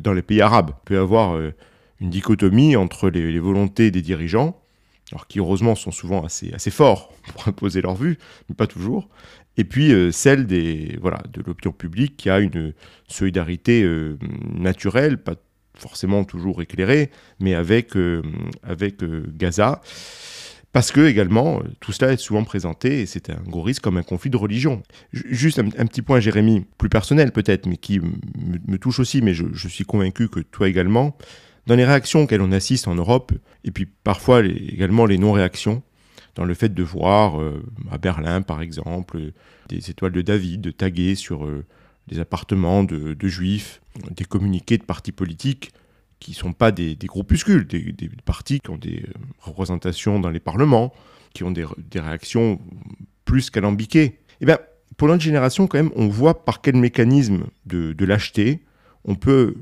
[0.02, 0.72] dans les pays arabes.
[0.72, 1.38] Il peut y avoir
[2.00, 4.59] une dichotomie entre les volontés des dirigeants
[5.12, 8.18] alors qui heureusement sont souvent assez, assez forts pour imposer leur vue,
[8.48, 9.08] mais pas toujours,
[9.56, 12.72] et puis euh, celle des, voilà, de l'opinion publique qui a une
[13.08, 14.18] solidarité euh,
[14.54, 15.34] naturelle, pas
[15.74, 18.22] forcément toujours éclairée, mais avec, euh,
[18.62, 19.04] avec
[19.36, 19.80] Gaza.
[20.72, 24.04] Parce que également, tout cela est souvent présenté, et c'est un gros risque, comme un
[24.04, 24.84] conflit de religion.
[25.12, 29.46] Juste un, petit point, Jérémy, plus personnel peut-être, mais qui me, touche aussi, mais je,
[29.52, 31.16] je suis convaincu que toi également,
[31.70, 33.30] dans les réactions auxquelles on assiste en Europe,
[33.62, 35.84] et puis parfois également les non-réactions,
[36.34, 39.30] dans le fait de voir euh, à Berlin par exemple
[39.68, 41.64] des étoiles de David taguées sur euh,
[42.08, 43.80] des appartements de, juifs,
[44.10, 45.70] des communiqués de partis politiques
[46.18, 50.40] qui ne sont pas des, groupuscules, des, partis qui ont des euh, représentations dans les
[50.40, 50.92] parlements,
[51.34, 52.58] qui ont des, réactions
[53.24, 54.18] plus qu'alambiquées.
[54.40, 54.58] Eh bien,
[54.96, 58.64] pour notre génération, quand même, on voit par quel mécanisme de lâcheté
[59.04, 59.54] on peut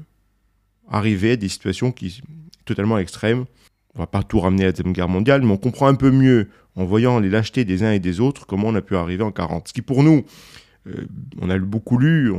[0.90, 2.22] arriver à des situations qui sont
[2.64, 3.44] totalement extrêmes.
[3.94, 6.11] On va pas tout ramener à la Deuxième Guerre mondiale, mais on comprend un peu
[6.11, 9.24] mieux, en voyant les lâchetés des uns et des autres, comment on a pu arriver
[9.24, 9.68] en 40.
[9.68, 10.24] Ce qui pour nous,
[10.87, 11.07] euh,
[11.40, 12.33] on a beaucoup lu,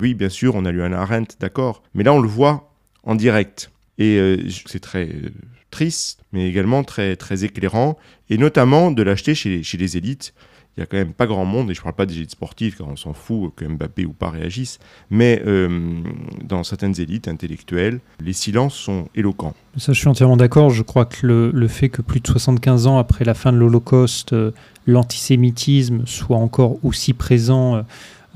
[0.00, 2.72] oui bien sûr, on a lu un Arendt, d'accord, mais là on le voit
[3.04, 3.70] en direct.
[3.98, 5.30] Et euh, c'est très euh,
[5.70, 7.98] triste, mais également très, très éclairant,
[8.30, 10.34] et notamment de l'acheter chez les élites
[10.78, 12.76] il y a quand même pas grand monde, et je parle pas des élites sportives,
[12.76, 14.78] car on s'en fout que Mbappé ou pas réagisse,
[15.10, 16.00] mais euh,
[16.44, 19.54] dans certaines élites intellectuelles, les silences sont éloquents.
[19.76, 20.70] Ça, je suis entièrement d'accord.
[20.70, 24.34] Je crois que le, fait que plus de 75 ans après la fin de l'Holocauste,
[24.34, 24.52] euh,
[24.86, 27.82] l'antisémitisme soit encore aussi présent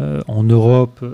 [0.01, 1.05] euh, en Europe,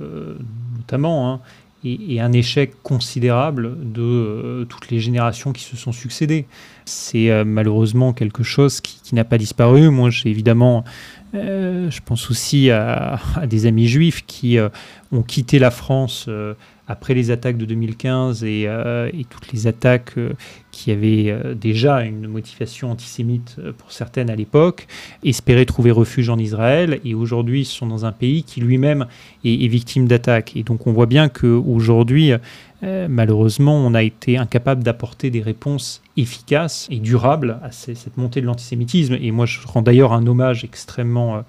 [0.79, 1.41] notamment, hein,
[1.85, 6.47] et, un échec considérable de toutes les générations qui se sont succédées.
[6.87, 9.91] C'est malheureusement quelque chose qui n'a pas disparu.
[9.91, 10.85] Moi, j'ai évidemment
[11.35, 14.69] euh, je pense aussi à, des amis juifs qui euh,
[15.12, 16.55] ont quitté la France euh,
[16.87, 18.67] après les attaques de 2015 et,
[19.29, 20.14] toutes les attaques
[20.71, 24.87] qui avaient déjà une motivation antisémite pour certaines à l'époque,
[25.23, 29.05] espéraient trouver refuge en Israël et aujourd'hui sont dans un pays qui lui-même
[29.45, 30.57] est, est, victime d'attaques.
[30.57, 32.33] Et donc on voit bien qu'aujourd'hui,
[32.85, 38.41] euh, malheureusement, on a été incapable d'apporter des réponses efficaces et durables à cette montée
[38.41, 39.17] de l'antisémitisme.
[39.21, 41.41] Et moi, je rends d'ailleurs un hommage extrêmement euh,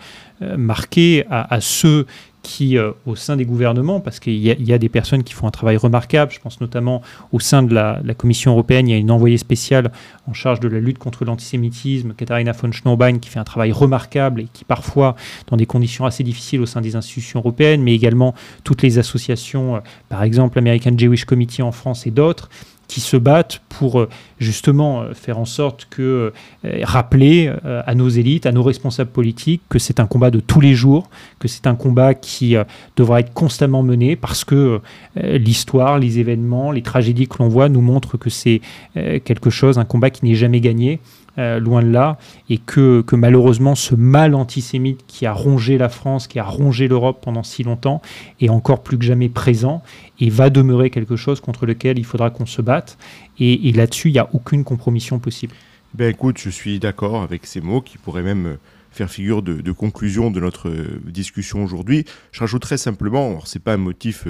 [0.42, 2.08] euh, marqué à, ceux
[2.42, 5.78] qui, au sein des gouvernements, parce qu'il y, a des personnes qui font un travail
[5.78, 9.38] remarquable, je pense notamment au sein de la, Commission européenne, il y a une envoyée
[9.38, 9.92] spéciale
[10.28, 14.42] en charge de la lutte contre l'antisémitisme, Katharina von Schnobein, qui fait un travail remarquable
[14.42, 15.16] et qui parfois,
[15.48, 19.82] dans des conditions assez difficiles au sein des institutions européennes, mais également toutes les associations,
[20.10, 22.50] par exemple l'American Jewish Committee en France et d'autres,
[22.90, 26.34] qui se battent pour euh, justement euh, faire en sorte que
[26.66, 27.54] euh, rappeler
[27.86, 31.10] à nos élites, à nos responsables politiques que c'est un combat de tous les jours,
[31.38, 32.56] que c'est un combat qui
[32.98, 34.82] devra être constamment mené parce que
[35.16, 38.62] l'histoire, les événements, les tragédies que l'on voit nous montrent que c'est
[38.96, 41.00] quelque chose, un combat qui n'est jamais gagné
[41.40, 42.18] euh, loin de là,
[42.50, 46.90] et que, que, malheureusement ce mal antisémite qui a rongé la France, qui a rongé
[46.90, 48.02] l'Europe pendant si longtemps,
[48.42, 49.82] est encore plus que jamais présent
[50.20, 52.98] et va demeurer quelque chose contre lequel il faudra qu'on se batte.
[53.40, 55.54] Et, là-dessus, il n'y a aucune compromission possible.
[55.94, 58.58] Ben écoute, je suis d'accord avec ces mots qui pourraient même
[58.92, 60.70] faire figure de, conclusion de notre
[61.06, 62.04] discussion aujourd'hui.
[62.34, 64.28] Je rajouterais simplement, ce n'est pas un motif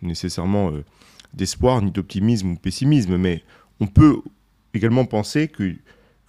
[0.00, 0.70] nécessairement
[1.34, 3.42] d'espoir, ni d'optimisme ou pessimisme, mais
[3.80, 4.18] on peut
[4.74, 5.48] également penser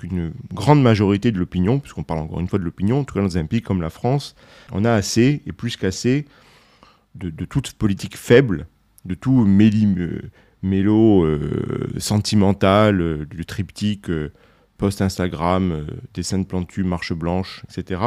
[0.03, 3.21] qu'une grande majorité de l'opinion, puisqu'on parle encore une fois de l'opinion, en tout cas
[3.21, 4.35] dans un pays comme la France,
[4.71, 6.25] on a assez, et plus qu'assez,
[7.15, 8.67] de, toute politique faible,
[9.05, 9.45] de tout
[10.61, 14.33] mélo euh, sentimental, euh, du triptyque euh,
[14.77, 18.01] post-Instagram, dessin de plantu, marche blanche, etc.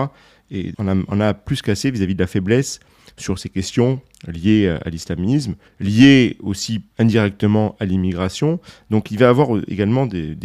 [0.51, 2.81] Et on a, on a plus qu'assez vis-à-vis de la faiblesse
[3.17, 8.61] sur ces questions liées à l'islamisme, liées aussi indirectement à l'immigration.
[8.91, 10.37] Donc il va y avoir également des,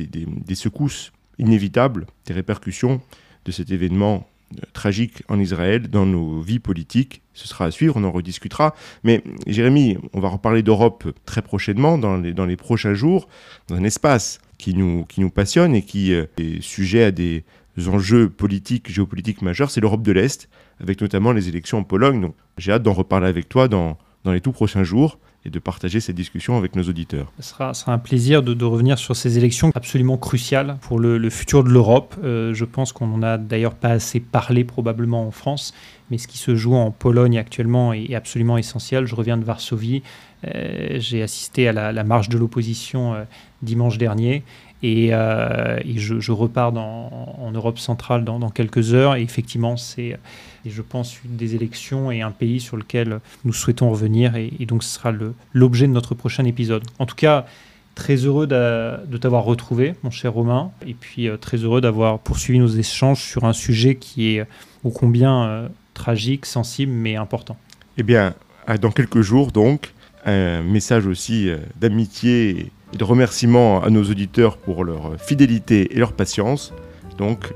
[0.56, 3.02] secousses inévitables, des répercussions
[3.46, 7.22] de cet événement euh, tragique en Israël dans nos vies politiques.
[7.34, 8.76] Ce sera à suivre, on en rediscutera.
[9.04, 13.28] Mais Jérémy, on va reparler d'Europe très prochainement, dans les, dans les prochains jours,
[13.68, 17.44] dans un espace qui nous, qui nous passionne et qui euh, est sujet à des
[17.88, 22.22] enjeux politiques, géopolitiques majeurs, c'est l'Europe de l'Est, avec notamment les élections en Pologne.
[22.22, 25.60] Donc j'ai hâte d'en reparler avec toi dans, dans les tout prochains jours et de
[25.60, 27.32] partager cette discussion avec nos auditeurs.
[27.40, 31.70] Ce sera, un plaisir de, revenir sur ces élections absolument cruciales pour le, futur de
[31.70, 32.16] l'Europe.
[32.24, 35.74] Euh, je pense qu'on n'en a d'ailleurs pas assez parlé probablement en France,
[36.12, 39.06] mais ce qui se joue en Pologne actuellement est absolument essentiel.
[39.08, 40.04] Je reviens de Varsovie,
[40.46, 43.24] euh, j'ai assisté à la, la marche de l'opposition euh,
[43.64, 44.44] dimanche dernier
[44.84, 49.16] et, euh, je, repars en Europe centrale dans, quelques heures.
[49.16, 50.18] Et effectivement, c'est,
[50.66, 54.36] je pense, une des élections et un pays sur lequel nous souhaitons revenir.
[54.36, 55.14] Et, donc, ce sera
[55.54, 56.84] l'objet de notre prochain épisode.
[57.00, 57.46] En tout cas,
[57.94, 60.72] très heureux de, t'avoir retrouvé, mon cher Romain.
[60.88, 64.46] Et puis, euh, très heureux d'avoir poursuivi nos échanges sur un sujet qui est
[64.84, 67.58] ô combien euh, tragique, sensible, mais important.
[67.98, 68.34] Eh bien,
[68.80, 69.94] dans quelques jours, donc,
[70.26, 76.14] un message aussi d'amitié et de remerciements à nos auditeurs pour leur fidélité et leur
[76.14, 76.74] patience.
[77.18, 77.54] Donc,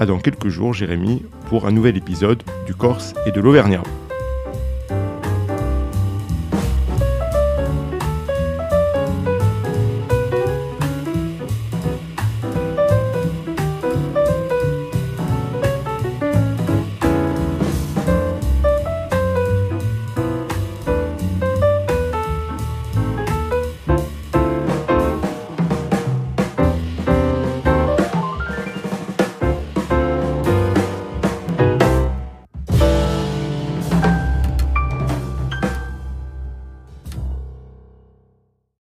[0.00, 3.82] à dans quelques jours, Jérémy, pour un nouvel épisode du Corse et de l'Auvergnat.